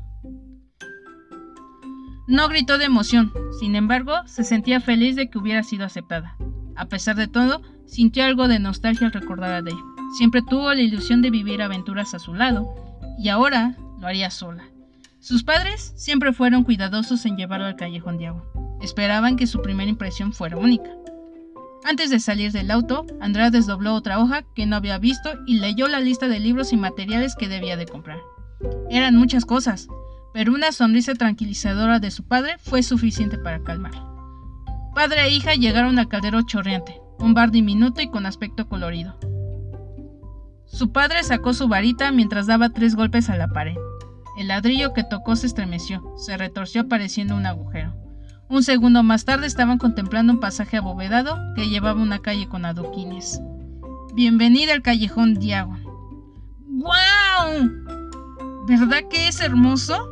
No 2.27 2.47
gritó 2.47 2.77
de 2.77 2.85
emoción, 2.85 3.33
sin 3.59 3.75
embargo, 3.75 4.13
se 4.25 4.43
sentía 4.43 4.79
feliz 4.79 5.15
de 5.15 5.29
que 5.29 5.39
hubiera 5.39 5.63
sido 5.63 5.85
aceptada. 5.85 6.35
A 6.75 6.85
pesar 6.85 7.15
de 7.15 7.27
todo, 7.27 7.61
sintió 7.87 8.23
algo 8.23 8.47
de 8.47 8.59
nostalgia 8.59 9.07
al 9.07 9.13
recordar 9.13 9.51
a 9.51 9.61
Dave. 9.61 9.81
Siempre 10.17 10.41
tuvo 10.41 10.73
la 10.73 10.81
ilusión 10.81 11.21
de 11.21 11.31
vivir 11.31 11.61
aventuras 11.61 12.13
a 12.13 12.19
su 12.19 12.33
lado, 12.35 12.75
y 13.17 13.29
ahora 13.29 13.75
lo 13.99 14.07
haría 14.07 14.29
sola. 14.29 14.63
Sus 15.19 15.43
padres 15.43 15.93
siempre 15.95 16.31
fueron 16.31 16.63
cuidadosos 16.63 17.25
en 17.25 17.37
llevarlo 17.37 17.65
al 17.65 17.75
callejón 17.75 18.17
de 18.17 18.27
agua. 18.27 18.43
Esperaban 18.81 19.35
que 19.35 19.47
su 19.47 19.61
primera 19.61 19.89
impresión 19.89 20.31
fuera 20.31 20.57
única. 20.57 20.89
Antes 21.83 22.11
de 22.11 22.19
salir 22.19 22.51
del 22.51 22.69
auto, 22.69 23.05
Andrea 23.19 23.49
desdobló 23.49 23.95
otra 23.95 24.19
hoja 24.19 24.43
que 24.55 24.65
no 24.65 24.75
había 24.75 24.99
visto 24.99 25.31
y 25.47 25.59
leyó 25.59 25.87
la 25.87 25.99
lista 25.99 26.27
de 26.27 26.39
libros 26.39 26.73
y 26.73 26.77
materiales 26.77 27.35
que 27.35 27.47
debía 27.47 27.75
de 27.75 27.87
comprar. 27.87 28.19
Eran 28.89 29.15
muchas 29.15 29.45
cosas, 29.45 29.87
pero 30.33 30.53
una 30.53 30.71
sonrisa 30.71 31.15
tranquilizadora 31.15 31.99
de 31.99 32.11
su 32.11 32.23
padre 32.27 32.57
fue 32.59 32.83
suficiente 32.83 33.37
para 33.37 33.63
calmar. 33.63 33.93
Padre 34.93 35.23
e 35.23 35.29
hija 35.31 35.55
llegaron 35.55 35.97
al 35.97 36.07
caldero 36.07 36.41
chorreante, 36.43 37.01
un 37.19 37.33
bar 37.33 37.49
diminuto 37.49 38.01
y 38.01 38.09
con 38.09 38.25
aspecto 38.25 38.67
colorido. 38.67 39.17
Su 40.65 40.91
padre 40.91 41.23
sacó 41.23 41.53
su 41.53 41.67
varita 41.67 42.11
mientras 42.11 42.47
daba 42.47 42.69
tres 42.69 42.95
golpes 42.95 43.29
a 43.29 43.37
la 43.37 43.47
pared. 43.47 43.75
El 44.37 44.47
ladrillo 44.47 44.93
que 44.93 45.03
tocó 45.03 45.35
se 45.35 45.47
estremeció, 45.47 46.13
se 46.17 46.37
retorció 46.37 46.87
pareciendo 46.87 47.35
un 47.35 47.45
agujero. 47.45 48.00
Un 48.51 48.63
segundo 48.63 49.01
más 49.01 49.23
tarde 49.23 49.47
estaban 49.47 49.77
contemplando 49.77 50.33
un 50.33 50.41
pasaje 50.41 50.75
abovedado 50.75 51.37
que 51.55 51.69
llevaba 51.69 52.01
una 52.01 52.19
calle 52.19 52.49
con 52.49 52.65
adoquines. 52.65 53.39
Bienvenida 54.13 54.73
al 54.73 54.81
callejón 54.81 55.35
Diagon. 55.35 55.81
¡Guau! 56.67 57.71
¿Verdad 58.67 59.03
que 59.09 59.29
es 59.29 59.39
hermoso? 59.39 60.11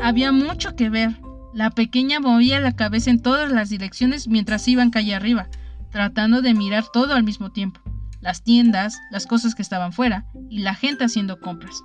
Había 0.00 0.30
mucho 0.30 0.76
que 0.76 0.88
ver. 0.88 1.20
La 1.52 1.70
pequeña 1.70 2.20
movía 2.20 2.60
la 2.60 2.76
cabeza 2.76 3.10
en 3.10 3.22
todas 3.22 3.50
las 3.50 3.70
direcciones 3.70 4.28
mientras 4.28 4.68
iban 4.68 4.90
calle 4.90 5.16
arriba, 5.16 5.48
tratando 5.90 6.42
de 6.42 6.54
mirar 6.54 6.84
todo 6.92 7.14
al 7.14 7.24
mismo 7.24 7.50
tiempo. 7.50 7.80
Las 8.20 8.44
tiendas, 8.44 8.96
las 9.10 9.26
cosas 9.26 9.56
que 9.56 9.62
estaban 9.62 9.92
fuera 9.92 10.26
y 10.48 10.60
la 10.60 10.76
gente 10.76 11.06
haciendo 11.06 11.40
compras. 11.40 11.82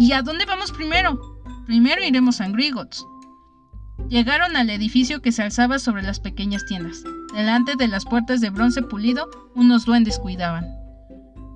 ¿Y 0.00 0.10
a 0.14 0.22
dónde 0.22 0.46
vamos 0.46 0.72
primero? 0.72 1.20
Primero 1.64 2.02
iremos 2.02 2.40
a 2.40 2.48
Grigots. 2.48 3.06
Llegaron 4.08 4.56
al 4.56 4.70
edificio 4.70 5.20
que 5.20 5.32
se 5.32 5.42
alzaba 5.42 5.78
sobre 5.78 6.02
las 6.02 6.20
pequeñas 6.20 6.64
tiendas. 6.66 7.02
Delante 7.34 7.74
de 7.76 7.88
las 7.88 8.04
puertas 8.04 8.40
de 8.40 8.50
bronce 8.50 8.82
pulido, 8.82 9.28
unos 9.54 9.84
duendes 9.84 10.18
cuidaban. 10.18 10.66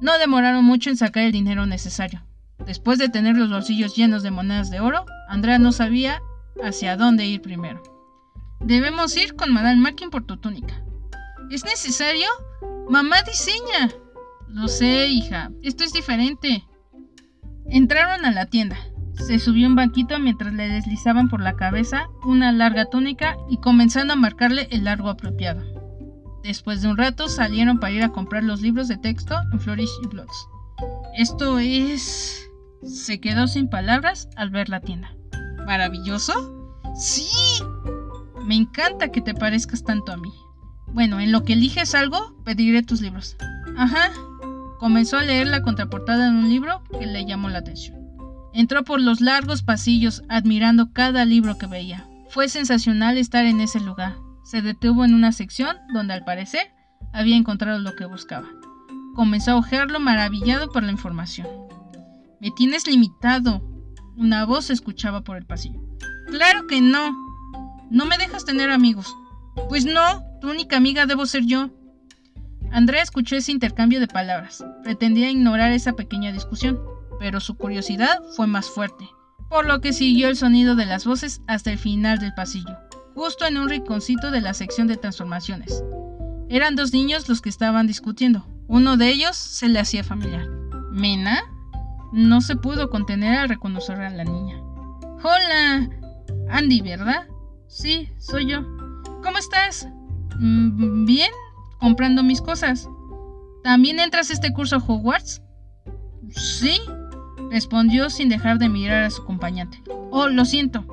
No 0.01 0.19
demoraron 0.19 0.65
mucho 0.65 0.91
en 0.91 0.97
sacar 0.97 1.25
el 1.25 1.33
dinero 1.33 1.67
necesario. 1.67 2.25
Después 2.67 2.99
de 2.99 3.09
tener 3.09 3.37
los 3.37 3.51
bolsillos 3.51 3.95
llenos 3.95 4.23
de 4.23 4.31
monedas 4.31 4.71
de 4.71 4.81
oro, 4.81 5.07
Andrea 5.29 5.59
no 5.59 5.73
sabía 5.73 6.21
hacia 6.63 6.97
dónde 6.97 7.27
ir 7.27 7.41
primero. 7.41 7.83
Debemos 8.61 9.17
ir 9.17 9.37
con 9.37 9.53
Madame 9.53 9.81
Mackin 9.81 10.11
por 10.11 10.25
tu 10.25 10.37
túnica. 10.37 10.83
¿Es 11.51 11.65
necesario? 11.65 12.29
Mamá 12.89 13.23
diseña. 13.23 13.91
Lo 14.49 14.69
sé, 14.69 15.07
hija. 15.09 15.51
Esto 15.63 15.85
es 15.85 15.93
diferente. 15.93 16.65
Entraron 17.67 18.25
a 18.25 18.31
la 18.33 18.47
tienda. 18.47 18.77
Se 19.27 19.39
subió 19.39 19.69
un 19.69 19.77
banquito 19.77 20.19
mientras 20.19 20.53
le 20.53 20.69
deslizaban 20.69 21.29
por 21.29 21.41
la 21.41 21.55
cabeza 21.55 22.09
una 22.25 22.53
larga 22.53 22.87
túnica 22.87 23.37
y 23.49 23.59
comenzando 23.59 24.15
a 24.15 24.17
marcarle 24.17 24.67
el 24.71 24.85
largo 24.85 25.09
apropiado. 25.09 25.63
Después 26.43 26.83
de 26.83 26.89
un 26.89 26.97
rato 26.97 27.29
salieron 27.29 27.79
para 27.79 27.93
ir 27.93 28.03
a 28.03 28.13
comprar 28.13 28.43
los 28.43 28.63
libros 28.63 28.89
de 28.89 28.97
texto 28.97 29.37
en 29.53 29.61
Flourish 29.61 29.91
y 30.03 30.07
Bloods. 30.09 30.49
Esto 31.17 31.59
es... 31.59 32.51
Se 32.83 33.21
quedó 33.21 33.47
sin 33.47 33.69
palabras 33.69 34.29
al 34.37 34.51
ver 34.51 34.71
la 34.71 34.81
tienda. 34.81 35.15
¿Maravilloso? 35.67 36.73
¡Sí! 36.97 37.29
Me 38.47 38.57
encanta 38.57 39.13
que 39.13 39.21
te 39.21 39.35
parezcas 39.35 39.85
tanto 39.85 40.13
a 40.13 40.17
mí. 40.17 40.33
Bueno, 40.87 41.21
en 41.21 41.31
lo 41.31 41.45
que 41.45 41.53
eliges 41.53 41.95
algo, 41.95 42.35
pediré 42.45 42.83
tus 42.83 43.03
libros. 43.03 43.37
Ajá. 43.77 44.11
Comenzó 44.79 45.19
a 45.19 45.23
leer 45.23 45.47
la 45.47 45.63
contraportada 45.63 46.29
en 46.29 46.37
un 46.37 46.49
libro 46.49 46.83
que 46.99 47.07
le 47.07 47.27
llamó 47.27 47.51
la 47.51 47.59
atención. 47.59 48.00
Entró 48.53 48.85
por 48.85 49.01
los 49.01 49.21
largos 49.21 49.63
pasillos 49.63 50.23
admirando 50.29 50.93
cada 50.93 51.25
libro 51.25 51.57
que 51.57 51.67
veía. 51.67 52.09
Fue 52.31 52.49
sensacional 52.49 53.17
estar 53.19 53.45
en 53.45 53.61
ese 53.61 53.81
lugar. 53.81 54.17
Se 54.45 54.63
detuvo 54.63 55.05
en 55.05 55.15
una 55.15 55.33
sección 55.33 55.77
donde 55.93 56.15
al 56.15 56.25
parecer 56.25 56.73
había 57.13 57.37
encontrado 57.37 57.79
lo 57.79 57.95
que 57.95 58.07
buscaba. 58.07 58.49
Comenzó 59.15 59.53
a 59.53 59.57
ojearlo 59.57 60.01
maravillado 60.01 60.71
por 60.71 60.83
la 60.83 60.93
información. 60.93 61.47
Me 62.41 62.51
tienes 62.51 62.87
limitado. 62.87 63.63
Una 64.17 64.45
voz 64.45 64.67
se 64.67 64.73
escuchaba 64.73 65.23
por 65.23 65.37
el 65.37 65.47
pasillo. 65.47 65.81
Claro 66.29 66.67
que 66.67 66.81
no. 66.81 67.17
No 67.91 68.07
me 68.07 68.19
dejas 68.19 68.45
tener 68.45 68.71
amigos. 68.71 69.15
Pues 69.69 69.85
no, 69.85 70.23
tu 70.41 70.51
única 70.51 70.77
amiga 70.77 71.07
debo 71.07 71.27
ser 71.27 71.45
yo. 71.47 71.71
Andrea 72.73 73.03
escuchó 73.03 73.37
ese 73.37 73.53
intercambio 73.53 74.01
de 74.01 74.07
palabras. 74.07 74.65
Pretendía 74.85 75.31
ignorar 75.31 75.73
esa 75.73 75.95
pequeña 75.95 76.33
discusión 76.33 76.79
pero 77.21 77.39
su 77.39 77.55
curiosidad 77.55 78.19
fue 78.35 78.47
más 78.47 78.71
fuerte, 78.71 79.07
por 79.51 79.67
lo 79.67 79.83
que 79.83 79.93
siguió 79.93 80.29
el 80.29 80.37
sonido 80.37 80.75
de 80.75 80.87
las 80.87 81.05
voces 81.05 81.43
hasta 81.47 81.71
el 81.71 81.79
final 81.79 82.19
del 82.19 82.33
pasillo, 82.33 82.79
justo 83.15 83.45
en 83.47 83.59
un 83.59 83.69
rinconcito 83.69 84.31
de 84.31 84.41
la 84.41 84.55
sección 84.55 84.89
de 84.89 84.97
transformaciones. 84.97 85.85
Eran 86.49 86.77
dos 86.77 86.95
niños 86.95 87.29
los 87.29 87.43
que 87.43 87.51
estaban 87.51 87.87
discutiendo. 87.87 88.47
Uno 88.69 88.97
de 88.97 89.11
ellos 89.11 89.37
se 89.37 89.69
le 89.69 89.79
hacía 89.79 90.03
familiar. 90.03 90.49
¿Mena? 90.91 91.43
No 92.11 92.41
se 92.41 92.57
pudo 92.57 92.89
contener 92.89 93.39
al 93.39 93.51
reconocer 93.51 94.01
a 94.01 94.09
la 94.09 94.25
niña. 94.25 94.57
Hola. 95.23 95.91
Andy, 96.49 96.81
¿verdad? 96.81 97.29
Sí, 97.69 98.09
soy 98.19 98.47
yo. 98.47 98.63
¿Cómo 99.23 99.37
estás? 99.39 99.87
Mm, 100.39 101.05
bien, 101.05 101.31
comprando 101.79 102.23
mis 102.23 102.41
cosas. 102.41 102.89
¿También 103.63 104.01
entras 104.01 104.31
a 104.31 104.33
este 104.33 104.53
curso 104.55 104.79
Hogwarts? 104.79 105.43
Sí, 106.31 106.81
respondió 107.51 108.09
sin 108.11 108.29
dejar 108.29 108.59
de 108.59 108.69
mirar 108.69 109.05
a 109.05 109.11
su 109.11 109.23
acompañante. 109.23 109.83
Oh, 110.11 110.29
lo 110.29 110.45
siento. 110.45 110.87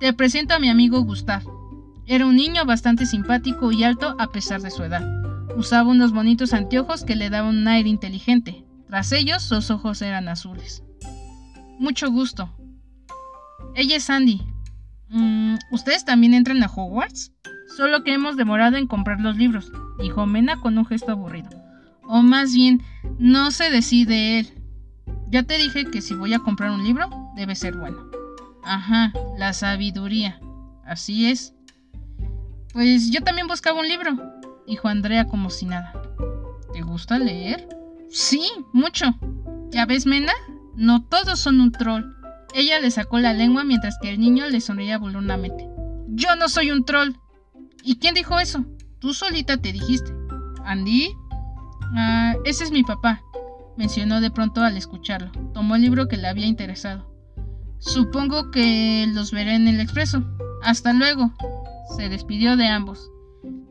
Te 0.00 0.12
presento 0.12 0.54
a 0.54 0.58
mi 0.58 0.68
amigo 0.68 1.00
Gustav. 1.00 1.42
Era 2.06 2.26
un 2.26 2.36
niño 2.36 2.64
bastante 2.66 3.06
simpático 3.06 3.72
y 3.72 3.84
alto 3.84 4.14
a 4.18 4.30
pesar 4.30 4.60
de 4.60 4.70
su 4.70 4.82
edad. 4.82 5.02
Usaba 5.56 5.90
unos 5.90 6.12
bonitos 6.12 6.52
anteojos 6.52 7.04
que 7.04 7.16
le 7.16 7.30
daban 7.30 7.56
un 7.56 7.68
aire 7.68 7.88
inteligente. 7.88 8.64
Tras 8.88 9.12
ellos, 9.12 9.42
sus 9.42 9.70
ojos 9.70 10.02
eran 10.02 10.28
azules. 10.28 10.82
Mucho 11.78 12.10
gusto. 12.10 12.50
Ella 13.74 13.96
es 13.96 14.04
Sandy. 14.04 14.42
Mm, 15.08 15.56
¿Ustedes 15.70 16.04
también 16.04 16.34
entran 16.34 16.62
a 16.62 16.66
Hogwarts? 16.66 17.32
Solo 17.76 18.04
que 18.04 18.12
hemos 18.12 18.36
demorado 18.36 18.76
en 18.76 18.86
comprar 18.86 19.20
los 19.20 19.36
libros, 19.36 19.72
dijo 19.98 20.26
Mena 20.26 20.60
con 20.60 20.76
un 20.78 20.86
gesto 20.86 21.12
aburrido. 21.12 21.50
O 22.02 22.22
más 22.22 22.54
bien, 22.54 22.82
no 23.18 23.50
se 23.50 23.70
decide 23.70 24.38
él. 24.38 24.63
Ya 25.28 25.42
te 25.42 25.58
dije 25.58 25.86
que 25.90 26.00
si 26.00 26.14
voy 26.14 26.32
a 26.34 26.38
comprar 26.38 26.70
un 26.70 26.84
libro, 26.84 27.08
debe 27.34 27.54
ser 27.54 27.76
bueno. 27.76 27.98
Ajá, 28.62 29.12
la 29.36 29.52
sabiduría. 29.52 30.40
Así 30.84 31.30
es. 31.30 31.54
Pues 32.72 33.10
yo 33.10 33.22
también 33.22 33.46
buscaba 33.46 33.80
un 33.80 33.88
libro, 33.88 34.16
dijo 34.66 34.88
Andrea 34.88 35.26
como 35.26 35.50
si 35.50 35.66
nada. 35.66 35.92
¿Te 36.72 36.82
gusta 36.82 37.18
leer? 37.18 37.68
Sí, 38.10 38.48
mucho. 38.72 39.14
¿Ya 39.70 39.86
ves, 39.86 40.06
Mena? 40.06 40.32
No 40.76 41.04
todos 41.04 41.38
son 41.38 41.60
un 41.60 41.72
troll. 41.72 42.04
Ella 42.54 42.78
le 42.80 42.90
sacó 42.90 43.18
la 43.18 43.32
lengua 43.32 43.64
mientras 43.64 43.98
que 44.00 44.10
el 44.10 44.20
niño 44.20 44.46
le 44.46 44.60
sonreía 44.60 44.98
burlonamente. 44.98 45.68
Yo 46.08 46.36
no 46.36 46.48
soy 46.48 46.70
un 46.70 46.84
troll. 46.84 47.14
¿Y 47.82 47.96
quién 47.96 48.14
dijo 48.14 48.38
eso? 48.38 48.64
Tú 49.00 49.14
solita 49.14 49.56
te 49.56 49.72
dijiste. 49.72 50.12
¿Andy? 50.64 51.10
Ah, 51.96 52.34
ese 52.44 52.64
es 52.64 52.70
mi 52.70 52.82
papá, 52.82 53.20
mencionó 53.76 54.20
de 54.20 54.30
pronto 54.30 54.62
al 54.62 54.76
escucharlo. 54.76 55.30
Tomó 55.52 55.76
el 55.76 55.82
libro 55.82 56.08
que 56.08 56.16
le 56.16 56.28
había 56.28 56.46
interesado. 56.46 57.10
Supongo 57.78 58.50
que 58.50 59.06
los 59.12 59.30
veré 59.30 59.54
en 59.54 59.68
el 59.68 59.80
expreso. 59.80 60.24
Hasta 60.62 60.92
luego. 60.92 61.32
Se 61.96 62.08
despidió 62.08 62.56
de 62.56 62.68
ambos. 62.68 63.10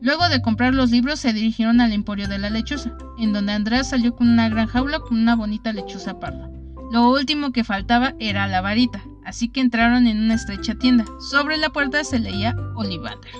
Luego 0.00 0.28
de 0.28 0.42
comprar 0.42 0.74
los 0.74 0.90
libros 0.90 1.18
se 1.18 1.32
dirigieron 1.32 1.80
al 1.80 1.92
emporio 1.92 2.28
de 2.28 2.38
la 2.38 2.50
lechuza, 2.50 2.96
en 3.18 3.32
donde 3.32 3.52
Andrés 3.52 3.88
salió 3.88 4.14
con 4.14 4.28
una 4.28 4.48
gran 4.48 4.66
jaula 4.66 5.00
con 5.00 5.18
una 5.18 5.34
bonita 5.34 5.72
lechuza 5.72 6.20
parda. 6.20 6.50
Lo 6.92 7.10
último 7.10 7.52
que 7.52 7.64
faltaba 7.64 8.14
era 8.20 8.46
la 8.46 8.60
varita, 8.60 9.02
así 9.24 9.48
que 9.48 9.60
entraron 9.60 10.06
en 10.06 10.18
una 10.22 10.34
estrecha 10.34 10.74
tienda. 10.74 11.06
Sobre 11.30 11.56
la 11.56 11.70
puerta 11.70 12.04
se 12.04 12.18
leía 12.18 12.54
Olivander. 12.76 13.32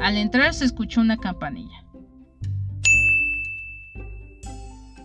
Al 0.00 0.16
entrar 0.16 0.54
se 0.54 0.66
escuchó 0.66 1.00
una 1.00 1.16
campanilla. 1.16 1.82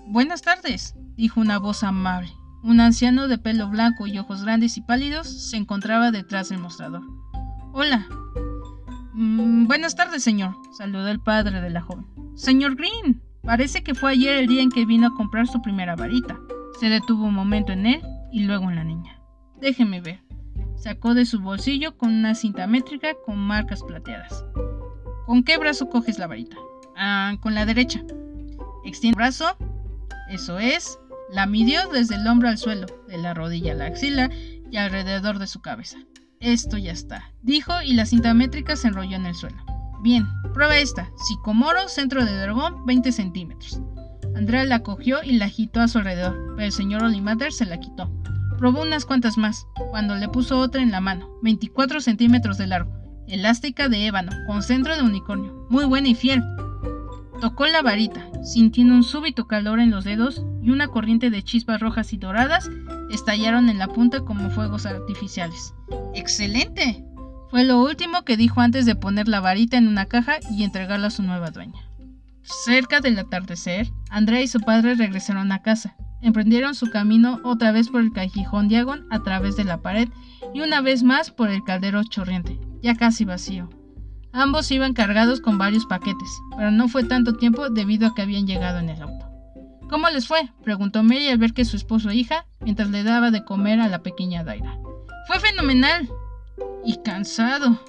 Buenas 0.09 0.41
tardes, 0.41 0.95
dijo 1.17 1.41
una 1.41 1.59
voz 1.59 1.83
amable. 1.83 2.31
Un 2.63 2.79
anciano 2.79 3.27
de 3.27 3.37
pelo 3.37 3.67
blanco 3.67 4.07
y 4.07 4.17
ojos 4.17 4.41
grandes 4.41 4.77
y 4.77 4.81
pálidos 4.81 5.27
se 5.27 5.57
encontraba 5.57 6.11
detrás 6.11 6.47
del 6.47 6.59
mostrador. 6.59 7.01
Hola. 7.73 8.07
Mm, 9.11 9.67
buenas 9.67 9.97
tardes, 9.97 10.23
señor, 10.23 10.55
saludó 10.77 11.09
el 11.09 11.19
padre 11.19 11.59
de 11.59 11.69
la 11.69 11.81
joven. 11.81 12.05
Señor 12.35 12.77
Green, 12.77 13.21
parece 13.43 13.83
que 13.83 13.95
fue 13.95 14.11
ayer 14.11 14.37
el 14.37 14.47
día 14.47 14.61
en 14.61 14.71
que 14.71 14.85
vino 14.85 15.07
a 15.07 15.13
comprar 15.13 15.45
su 15.45 15.61
primera 15.61 15.97
varita. 15.97 16.39
Se 16.79 16.87
detuvo 16.87 17.25
un 17.25 17.33
momento 17.33 17.73
en 17.73 17.85
él 17.85 18.01
y 18.31 18.45
luego 18.45 18.69
en 18.69 18.77
la 18.77 18.85
niña. 18.85 19.19
Déjeme 19.59 19.99
ver. 19.99 20.23
Sacó 20.77 21.15
de 21.15 21.25
su 21.25 21.41
bolsillo 21.41 21.97
con 21.97 22.13
una 22.13 22.33
cinta 22.33 22.65
métrica 22.65 23.09
con 23.25 23.37
marcas 23.39 23.83
plateadas. 23.83 24.45
¿Con 25.25 25.43
qué 25.43 25.57
brazo 25.57 25.89
coges 25.89 26.17
la 26.17 26.27
varita? 26.27 26.55
Ah, 26.95 27.35
con 27.41 27.53
la 27.55 27.65
derecha. 27.65 28.01
Extiende 28.85 29.09
el 29.09 29.15
brazo. 29.15 29.57
Eso 30.29 30.59
es. 30.59 30.99
La 31.31 31.45
midió 31.45 31.87
desde 31.89 32.15
el 32.15 32.27
hombro 32.27 32.49
al 32.49 32.57
suelo, 32.57 32.87
de 33.07 33.17
la 33.17 33.33
rodilla 33.33 33.73
a 33.73 33.75
la 33.75 33.85
axila 33.85 34.29
y 34.71 34.77
alrededor 34.77 35.39
de 35.39 35.47
su 35.47 35.61
cabeza. 35.61 35.97
Esto 36.39 36.77
ya 36.77 36.91
está, 36.91 37.31
dijo 37.41 37.73
y 37.81 37.93
la 37.93 38.05
cinta 38.05 38.33
métrica 38.33 38.75
se 38.75 38.87
enrolló 38.87 39.15
en 39.15 39.25
el 39.25 39.35
suelo. 39.35 39.57
Bien, 40.03 40.27
prueba 40.53 40.77
esta. 40.77 41.09
Psicomoro, 41.17 41.87
centro 41.87 42.23
de 42.23 42.37
dragón, 42.37 42.85
20 42.85 43.11
centímetros. 43.11 43.81
Andrea 44.35 44.65
la 44.65 44.83
cogió 44.83 45.23
y 45.23 45.33
la 45.33 45.45
agitó 45.45 45.81
a 45.81 45.87
su 45.87 45.97
alrededor, 45.97 46.53
pero 46.55 46.67
el 46.67 46.71
señor 46.71 47.03
Olimater 47.03 47.51
se 47.51 47.65
la 47.65 47.79
quitó. 47.79 48.11
Probó 48.57 48.83
unas 48.83 49.05
cuantas 49.05 49.37
más, 49.37 49.65
cuando 49.91 50.15
le 50.15 50.29
puso 50.29 50.59
otra 50.59 50.81
en 50.81 50.91
la 50.91 51.01
mano, 51.01 51.29
24 51.41 52.01
centímetros 52.01 52.57
de 52.57 52.67
largo, 52.67 52.91
elástica 53.27 53.89
de 53.89 54.05
ébano, 54.05 54.31
con 54.45 54.61
centro 54.61 54.95
de 54.95 55.03
unicornio, 55.03 55.65
muy 55.69 55.85
buena 55.85 56.09
y 56.09 56.15
fiel. 56.15 56.43
Tocó 57.39 57.67
la 57.67 57.83
varita, 57.83 58.29
sintiendo 58.43 58.95
un 58.95 59.03
súbito 59.03 59.47
calor 59.47 59.79
en 59.79 59.91
los 59.91 60.03
dedos 60.03 60.43
y 60.61 60.71
una 60.71 60.87
corriente 60.87 61.29
de 61.29 61.43
chispas 61.43 61.79
rojas 61.79 62.11
y 62.13 62.17
doradas 62.17 62.69
estallaron 63.11 63.69
en 63.69 63.77
la 63.77 63.87
punta 63.87 64.21
como 64.21 64.49
fuegos 64.49 64.85
artificiales. 64.85 65.73
¡Excelente! 66.15 67.03
Fue 67.49 67.63
lo 67.63 67.81
último 67.81 68.23
que 68.23 68.37
dijo 68.37 68.61
antes 68.61 68.85
de 68.85 68.95
poner 68.95 69.27
la 69.27 69.39
varita 69.39 69.77
en 69.77 69.87
una 69.87 70.05
caja 70.05 70.37
y 70.51 70.63
entregarla 70.63 71.07
a 71.07 71.11
su 71.11 71.23
nueva 71.23 71.51
dueña. 71.51 71.87
Cerca 72.41 73.01
del 73.01 73.19
atardecer, 73.19 73.87
Andrea 74.09 74.41
y 74.41 74.47
su 74.47 74.59
padre 74.59 74.95
regresaron 74.95 75.51
a 75.51 75.61
casa. 75.61 75.95
Emprendieron 76.21 76.73
su 76.73 76.89
camino 76.89 77.39
otra 77.43 77.71
vez 77.71 77.89
por 77.89 78.01
el 78.01 78.11
callejón 78.11 78.67
Diagon 78.67 79.05
a 79.11 79.21
través 79.21 79.55
de 79.55 79.63
la 79.63 79.81
pared 79.81 80.09
y 80.53 80.61
una 80.61 80.81
vez 80.81 81.03
más 81.03 81.29
por 81.29 81.49
el 81.49 81.63
caldero 81.63 82.03
chorriente, 82.03 82.59
ya 82.81 82.95
casi 82.95 83.25
vacío. 83.25 83.69
Ambos 84.37 84.69
iban 84.69 84.93
cargados 84.93 85.41
con 85.41 85.57
varios 85.57 85.87
paquetes, 85.87 86.29
pero 86.55 86.69
no 86.69 86.87
fue 86.87 87.03
tanto 87.03 87.37
tiempo 87.37 87.71
debido 87.71 88.05
a 88.05 88.13
que 88.13 88.21
habían 88.21 88.45
llegado 88.45 88.77
en 88.77 88.89
el 88.89 89.01
auto. 89.01 89.25
¿Cómo 89.89 90.07
les 90.09 90.27
fue? 90.27 90.51
preguntó 90.63 91.01
Mary 91.01 91.27
al 91.29 91.39
ver 91.39 91.53
que 91.53 91.65
su 91.65 91.75
esposo 91.75 92.11
e 92.11 92.15
hija, 92.17 92.45
mientras 92.59 92.91
le 92.91 93.01
daba 93.01 93.31
de 93.31 93.43
comer 93.43 93.79
a 93.79 93.87
la 93.87 94.03
pequeña 94.03 94.43
Daira. 94.43 94.77
Fue 95.25 95.39
fenomenal. 95.39 96.07
Y 96.85 96.97
cansado. 96.97 97.81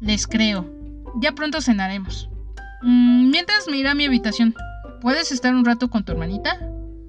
Les 0.00 0.26
creo. 0.26 0.68
Ya 1.16 1.32
pronto 1.32 1.62
cenaremos. 1.62 2.28
Mm, 2.82 3.30
mientras 3.30 3.66
me 3.66 3.88
a 3.88 3.94
mi 3.94 4.04
habitación. 4.04 4.54
¿Puedes 5.00 5.32
estar 5.32 5.54
un 5.54 5.64
rato 5.64 5.88
con 5.88 6.04
tu 6.04 6.12
hermanita? 6.12 6.58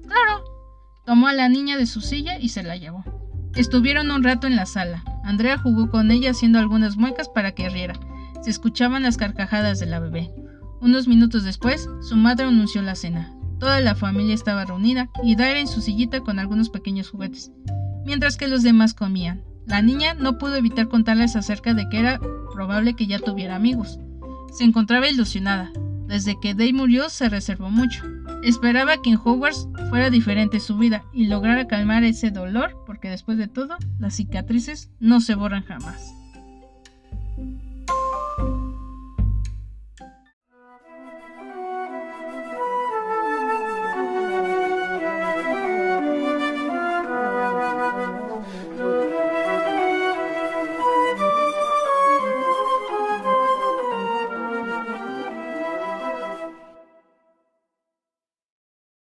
Claro. 0.06 0.44
Tomó 1.04 1.28
a 1.28 1.34
la 1.34 1.50
niña 1.50 1.76
de 1.76 1.84
su 1.84 2.00
silla 2.00 2.38
y 2.38 2.48
se 2.48 2.62
la 2.62 2.78
llevó. 2.78 3.04
Estuvieron 3.54 4.10
un 4.10 4.22
rato 4.22 4.46
en 4.46 4.56
la 4.56 4.64
sala. 4.64 5.04
Andrea 5.24 5.58
jugó 5.58 5.90
con 5.90 6.10
ella 6.10 6.30
haciendo 6.30 6.58
algunas 6.58 6.96
muecas 6.96 7.28
para 7.28 7.52
que 7.52 7.68
riera. 7.68 8.00
Se 8.42 8.50
escuchaban 8.50 9.04
las 9.04 9.16
carcajadas 9.16 9.78
de 9.78 9.86
la 9.86 10.00
bebé. 10.00 10.30
Unos 10.80 11.06
minutos 11.06 11.44
después, 11.44 11.88
su 12.00 12.16
madre 12.16 12.46
anunció 12.46 12.82
la 12.82 12.96
cena. 12.96 13.32
Toda 13.60 13.80
la 13.80 13.94
familia 13.94 14.34
estaba 14.34 14.64
reunida 14.64 15.08
y 15.22 15.36
Daira 15.36 15.60
en 15.60 15.68
su 15.68 15.80
sillita 15.80 16.20
con 16.20 16.40
algunos 16.40 16.68
pequeños 16.68 17.08
juguetes, 17.08 17.52
mientras 18.04 18.36
que 18.36 18.48
los 18.48 18.64
demás 18.64 18.94
comían. 18.94 19.44
La 19.64 19.80
niña 19.80 20.14
no 20.14 20.38
pudo 20.38 20.56
evitar 20.56 20.88
contarles 20.88 21.36
acerca 21.36 21.72
de 21.72 21.88
que 21.88 22.00
era 22.00 22.18
probable 22.52 22.94
que 22.94 23.06
ya 23.06 23.20
tuviera 23.20 23.54
amigos. 23.54 24.00
Se 24.52 24.64
encontraba 24.64 25.08
ilusionada. 25.08 25.70
Desde 26.08 26.34
que 26.40 26.54
Day 26.54 26.72
murió 26.72 27.08
se 27.08 27.28
reservó 27.28 27.70
mucho. 27.70 28.02
Esperaba 28.42 29.00
que 29.00 29.10
en 29.10 29.20
Hogwarts 29.22 29.68
fuera 29.88 30.10
diferente 30.10 30.58
su 30.58 30.76
vida 30.76 31.04
y 31.12 31.26
lograra 31.26 31.68
calmar 31.68 32.02
ese 32.02 32.32
dolor 32.32 32.82
porque 32.86 33.08
después 33.08 33.38
de 33.38 33.46
todo 33.46 33.76
las 34.00 34.16
cicatrices 34.16 34.90
no 34.98 35.20
se 35.20 35.36
borran 35.36 35.62
jamás. 35.62 36.12